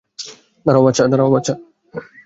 দাঁড়াও, 0.65 1.29
বাছা। 1.31 1.53